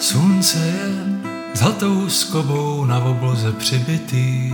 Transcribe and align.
Slunce 0.00 0.58
je 0.58 0.88
zlatou 1.54 2.08
skobou 2.08 2.84
na 2.84 3.04
obloze 3.04 3.52
přibitý. 3.52 4.52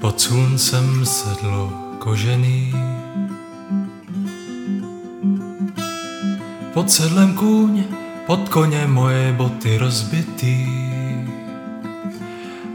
Pod 0.00 0.20
sluncem 0.20 1.06
sedlo 1.06 1.72
kožený. 1.98 2.74
Pod 6.74 6.90
sedlem 6.90 7.34
kůň, 7.34 7.84
pod 8.26 8.48
koně 8.48 8.86
moje 8.86 9.32
boty 9.32 9.78
rozbitý. 9.78 10.66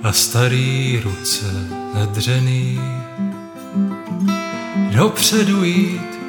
A 0.04 0.11
starý 0.11 1.01
ruce 1.04 1.46
nedřený. 1.93 2.79
Dopředu 4.91 5.64
jít 5.64 6.19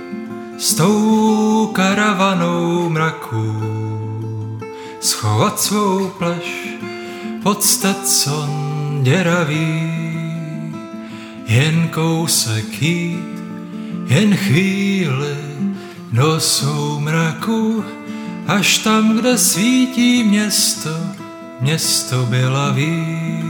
s 0.59 0.75
tou 0.75 1.67
karavanou 1.67 2.89
mraků 2.89 3.72
schovat 5.23 5.61
svou 5.61 6.09
pleš 6.19 6.69
pod 7.43 7.63
stetson 7.63 8.51
děravý. 9.03 9.93
Jen 11.47 11.89
kousek 11.89 12.83
jít, 12.83 13.43
jen 14.07 14.37
chvíli 14.37 15.37
do 16.13 16.41
soumraku, 16.41 17.85
až 18.47 18.79
tam, 18.79 19.17
kde 19.17 19.39
svítí 19.39 20.25
město, 20.25 20.91
město 21.61 22.27
bylaví. 22.27 23.45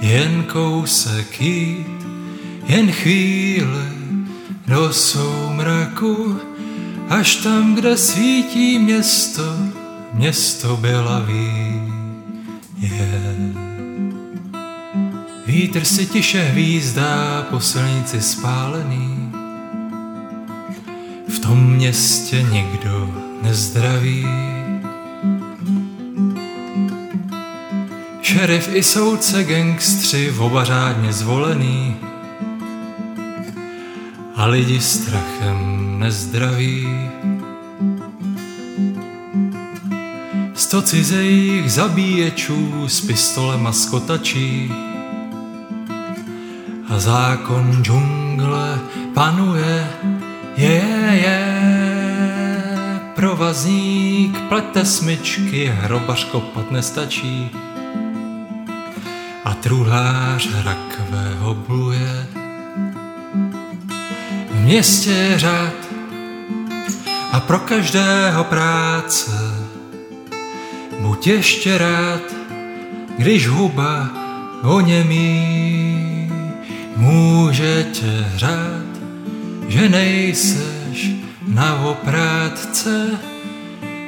Jen 0.00 0.44
kousek 0.52 1.40
jít, 1.40 2.06
jen 2.66 2.92
chvíli 2.92 3.88
do 4.66 4.92
soumraku, 4.92 6.38
až 7.08 7.36
tam, 7.36 7.74
kde 7.74 7.96
svítí 7.96 8.78
město, 8.78 9.73
město 10.14 10.76
bylaví 10.76 11.82
je. 12.78 13.34
Vítr 15.46 15.84
si 15.84 16.06
tiše 16.06 16.42
hvízdá 16.42 17.42
po 17.50 17.60
silnici 17.60 18.20
spálený, 18.20 19.32
v 21.28 21.38
tom 21.38 21.70
městě 21.70 22.42
nikdo 22.42 23.14
nezdraví. 23.42 24.26
Šerif 28.22 28.74
i 28.74 28.82
soudce 28.82 29.44
gangstři 29.44 30.30
v 30.30 30.40
oba 30.40 30.64
řádně 30.64 31.12
zvolený 31.12 31.96
a 34.36 34.46
lidi 34.46 34.80
strachem 34.80 35.96
nezdraví. 35.98 36.88
Sto 40.74 40.82
cizejích 40.82 41.72
zabíječů 41.72 42.88
s 42.88 43.00
pistolem 43.00 43.66
a 43.66 43.72
skotačí 43.72 44.72
a 46.88 46.98
zákon 46.98 47.78
džungle 47.82 48.80
panuje, 49.14 49.90
je, 50.56 50.82
je, 51.10 51.40
provazník 53.14 54.40
plete 54.48 54.84
smyčky, 54.84 55.72
hrobař 55.80 56.24
kopat 56.24 56.70
nestačí 56.70 57.50
a 59.44 59.54
truhlář 59.54 60.48
rakvého 60.64 61.54
bluje. 61.54 62.26
V 64.50 64.60
městě 64.60 65.34
řád 65.36 65.74
a 67.32 67.40
pro 67.40 67.58
každého 67.58 68.44
práce 68.44 69.43
buď 71.14 71.26
ještě 71.26 71.78
rád, 71.78 72.22
když 73.18 73.48
huba 73.48 74.10
oněmí 74.62 76.32
může 76.96 77.86
tě 77.92 78.24
hřát, 78.34 78.84
že 79.68 79.88
nejseš 79.88 81.10
na 81.48 81.84
oprátce, 81.84 83.10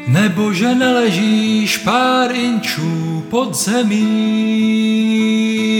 nebo 0.06 0.52
že 0.52 0.74
neležíš 0.74 1.78
pár 1.78 2.34
inčů 2.34 3.24
pod 3.30 3.54
zemí. 3.54 4.02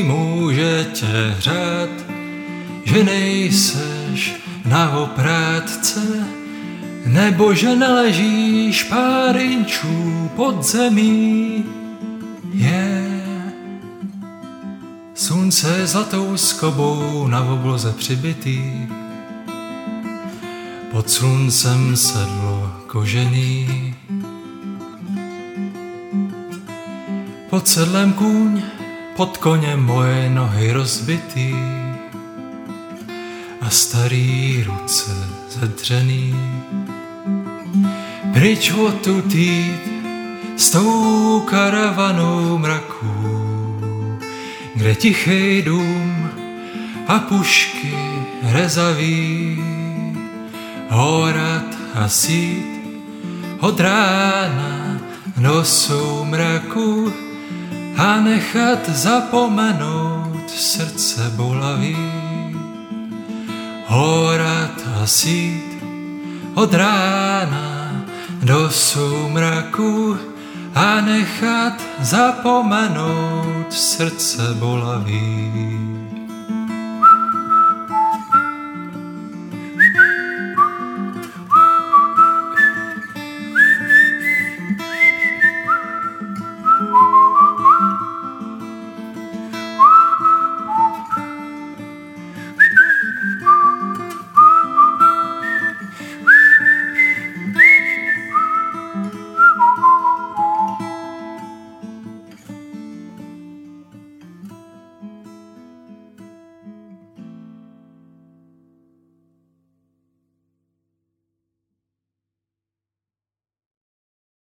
Může 0.07 0.87
tě 0.93 1.35
hřát, 1.37 1.91
že 2.85 3.05
nejseš 3.05 4.37
na 4.65 4.99
oprátce, 4.99 6.27
nebo 7.07 7.55
že 7.55 7.77
neležíš 7.77 8.83
pár 8.83 9.37
inčů 9.37 10.31
pod 10.37 10.63
zemí. 10.63 11.65
Je 12.53 12.71
yeah. 12.71 13.53
slunce 15.15 15.87
zlatou 15.87 16.37
skobou 16.37 17.27
na 17.27 17.45
obloze 17.45 17.93
přibitý, 17.93 18.89
pod 20.91 21.11
sluncem 21.11 21.97
sedlo 21.97 22.73
kožený. 22.87 23.95
Pod 27.51 27.69
sedlem 27.69 28.13
kůň, 28.13 28.63
pod 29.17 29.37
koněm 29.37 29.81
moje 29.83 30.31
nohy 30.31 30.73
rozbitý 30.73 31.55
starý 33.77 34.65
ruce 34.67 35.11
zedřený. 35.51 36.35
Pryč 38.33 38.71
odtud 38.71 39.35
jít 39.35 39.81
s 40.57 40.71
tou 40.71 41.41
karavanou 41.41 42.59
mraků, 42.59 43.79
kde 44.75 44.95
tichý 44.95 45.63
dům 45.63 46.31
a 47.09 47.19
pušky 47.19 47.95
rezaví, 48.43 49.63
horat 50.89 51.71
a 51.95 52.09
sít 52.09 52.67
od 53.61 53.81
rána 53.81 55.01
do 55.37 55.65
soumraku 55.65 57.13
a 57.97 58.21
nechat 58.21 58.89
zapomenout 58.89 60.51
srdce 60.51 61.33
bolavý. 61.37 62.26
Horat 63.87 64.83
a 65.03 65.07
sít 65.07 65.83
od 66.55 66.75
rána 66.75 68.05
do 68.43 68.71
soumraku 68.71 70.19
a 70.75 71.01
nechat 71.01 71.83
zapomenout 72.01 73.73
srdce 73.73 74.55
bolavý. 74.55 75.96